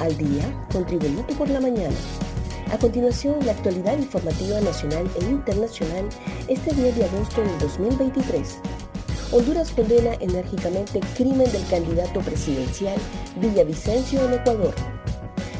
[0.00, 1.94] al día con Tribunito por la mañana.
[2.72, 6.08] A continuación, la actualidad informativa nacional e internacional
[6.48, 8.58] este 10 de agosto del 2023.
[9.32, 12.98] Honduras condena enérgicamente crimen del candidato presidencial
[13.40, 14.74] Villavicencio en Ecuador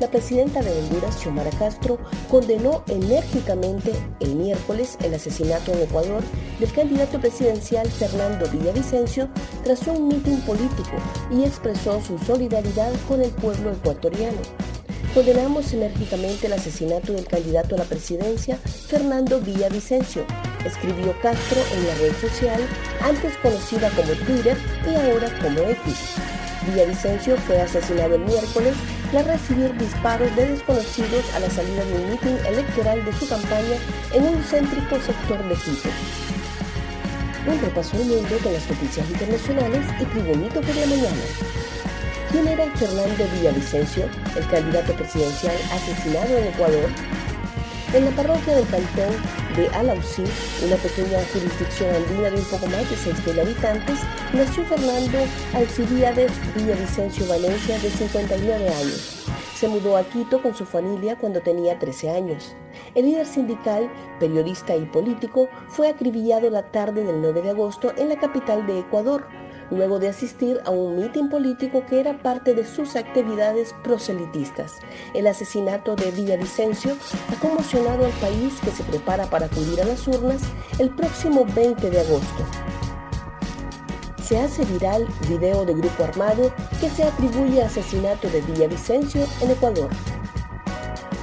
[0.00, 1.98] la presidenta de Honduras, Xiomara Castro,
[2.30, 6.22] condenó enérgicamente el miércoles el asesinato en Ecuador
[6.58, 9.28] del candidato presidencial Fernando Villavicencio
[9.62, 10.96] tras un mitin político
[11.30, 14.38] y expresó su solidaridad con el pueblo ecuatoriano.
[15.14, 20.24] Condenamos enérgicamente el asesinato del candidato a la presidencia, Fernando Villavicencio,
[20.64, 22.60] escribió Castro en la red social,
[23.00, 25.94] antes conocida como Twitter y ahora como X.
[26.66, 28.74] Villavicencio fue asesinado el miércoles
[29.14, 33.76] tras recibir disparos de desconocidos a la salida de un mitin electoral de su campaña
[34.12, 35.88] en un céntrico sector de Quito.
[37.46, 41.24] Un repaso mundo con las noticias internacionales y Tribunito por la mañana.
[42.32, 46.90] ¿Quién era Fernando Villavicencio, el candidato presidencial asesinado en Ecuador?
[47.94, 49.14] En la parroquia del cantón
[49.56, 50.24] de Alausí,
[50.64, 54.00] una pequeña jurisdicción andina de un poco más de 6.000 habitantes,
[54.32, 55.18] nació Fernando
[55.54, 59.26] Alcibiades Villavicencio Valencia, de 59 años.
[59.54, 62.56] Se mudó a Quito con su familia cuando tenía 13 años.
[62.94, 68.08] El líder sindical, periodista y político fue acribillado la tarde del 9 de agosto en
[68.08, 69.26] la capital de Ecuador,
[69.70, 74.76] luego de asistir a un mitin político que era parte de sus actividades proselitistas.
[75.14, 76.96] El asesinato de Villavicencio
[77.30, 80.42] ha conmocionado al país que se prepara para acudir a las urnas
[80.78, 82.44] el próximo 20 de agosto.
[84.22, 89.50] Se hace viral video de grupo armado que se atribuye a asesinato de Villavicencio en
[89.50, 89.90] Ecuador.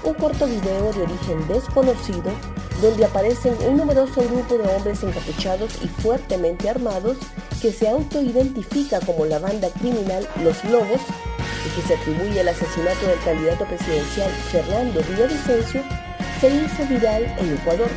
[0.04, 2.32] Un corto video de origen desconocido
[2.82, 7.18] donde aparecen un numeroso grupo de hombres encapuchados y fuertemente armados
[7.62, 11.02] que se autoidentifica como la banda criminal Los Lobos
[11.66, 15.84] y que se atribuye al asesinato del candidato presidencial Fernando Villavicencio,
[16.40, 17.90] se hizo viral en Ecuador.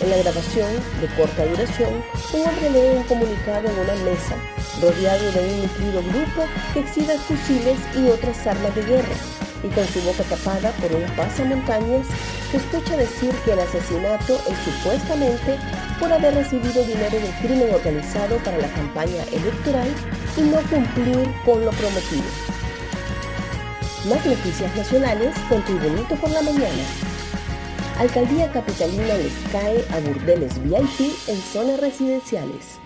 [0.00, 4.36] En la grabación, de corta duración, un hombre lee un comunicado en una mesa,
[4.80, 9.16] rodeado de un nutrido grupo que exhibe fusiles y otras armas de guerra,
[9.62, 12.06] y con su boca tapada por un pasamontañas,
[12.50, 15.58] se escucha decir que el asesinato es supuestamente
[16.02, 19.88] por haber recibido dinero del crimen organizado para la campaña electoral
[20.36, 22.24] y no cumplir con lo prometido.
[24.08, 26.82] Más noticias nacionales con Tribunito por la mañana.
[28.00, 32.80] Alcaldía Capitalina les cae a burdeles VIP en zonas residenciales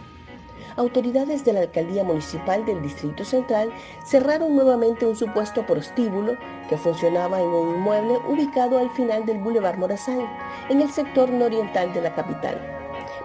[0.77, 3.71] autoridades de la Alcaldía Municipal del Distrito Central
[4.05, 6.37] cerraron nuevamente un supuesto prostíbulo
[6.69, 10.29] que funcionaba en un inmueble ubicado al final del Boulevard Morazán,
[10.69, 12.76] en el sector nororiental de la capital.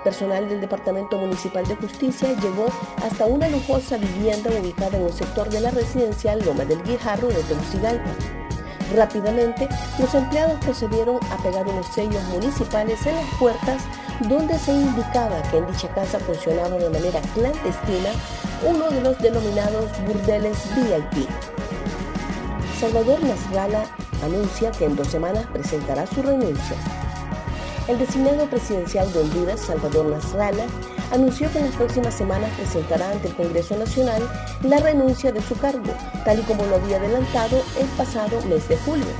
[0.04, 2.68] Personal del Departamento Municipal de Justicia llegó
[3.04, 7.44] hasta una lujosa vivienda ubicada en un sector de la residencial Loma del Guijarro de
[7.44, 8.10] Tegucigalpa.
[8.96, 9.70] Rápidamente,
[10.00, 13.82] los empleados procedieron a pegar unos sellos municipales en las puertas
[14.28, 18.10] donde se indicaba que en dicha casa funcionaba de manera clandestina
[18.68, 21.28] uno de los denominados burdeles VIP.
[22.80, 23.86] Salvador Nasralla
[24.24, 27.01] anuncia que en dos semanas presentará su renuncia.
[27.92, 30.66] El designado presidencial de Honduras, Salvador Nasralla,
[31.12, 34.24] anunció que en las próximas semanas presentará ante el Congreso Nacional
[34.64, 35.92] la renuncia de su cargo,
[36.24, 39.12] tal y como lo había adelantado el pasado mes de julio.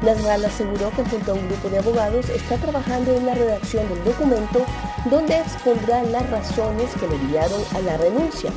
[0.00, 4.02] Nasral aseguró que junto a un grupo de abogados está trabajando en la redacción del
[4.02, 4.64] documento
[5.10, 8.50] donde expondrá las razones que le guiaron a la renuncia.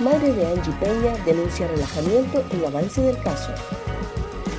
[0.00, 3.52] Madre de Angie Peña denuncia relajamiento en avance del caso.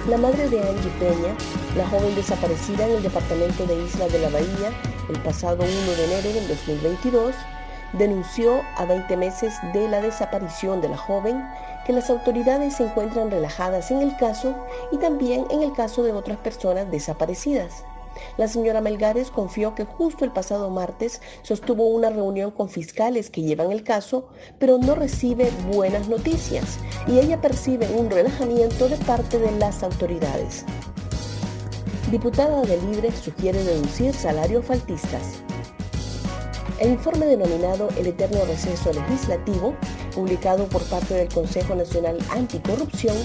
[0.09, 1.35] La madre de Angie Peña,
[1.77, 4.71] la joven desaparecida en el departamento de Isla de la Bahía
[5.07, 7.35] el pasado 1 de enero del 2022,
[7.93, 11.47] denunció a 20 meses de la desaparición de la joven
[11.85, 14.55] que las autoridades se encuentran relajadas en el caso
[14.91, 17.83] y también en el caso de otras personas desaparecidas.
[18.37, 23.41] La señora Melgares confió que justo el pasado martes sostuvo una reunión con fiscales que
[23.41, 24.29] llevan el caso,
[24.59, 30.65] pero no recibe buenas noticias y ella percibe un relajamiento de parte de las autoridades.
[32.11, 35.43] Diputada de Libre sugiere reducir salarios faltistas.
[36.79, 39.75] El informe denominado El Eterno Receso Legislativo,
[40.19, 43.15] publicado por parte del Consejo Nacional Anticorrupción,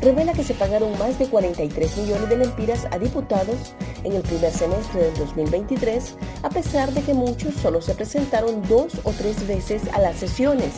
[0.00, 3.74] revela que se pagaron más de 43 millones de lempiras a diputados
[4.04, 6.14] en el primer semestre del 2023,
[6.44, 10.70] a pesar de que muchos solo se presentaron dos o tres veces a las sesiones.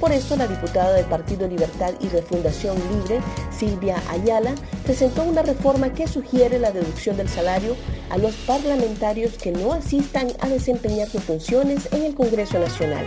[0.00, 3.20] Por eso, la diputada del Partido Libertad y Refundación Libre,
[3.56, 4.54] Silvia Ayala,
[4.84, 7.76] presentó una reforma que sugiere la deducción del salario
[8.08, 13.06] a los parlamentarios que no asistan a desempeñar sus funciones en el Congreso Nacional.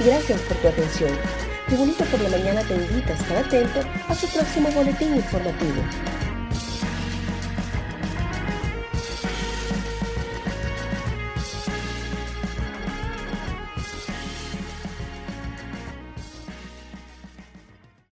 [0.00, 1.10] Gracias por tu atención.
[1.68, 5.82] Tribunito por la Mañana te invita a estar atento a su próximo boletín informativo.